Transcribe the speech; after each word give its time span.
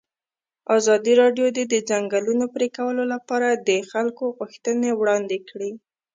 ازادي 0.77 1.13
راډیو 1.21 1.47
د 1.57 1.59
د 1.73 1.75
ځنګلونو 1.89 2.45
پرېکول 2.55 2.97
لپاره 3.13 3.49
د 3.67 3.69
خلکو 3.91 4.23
غوښتنې 4.37 4.89
وړاندې 4.99 5.37
کړي. 5.49 5.71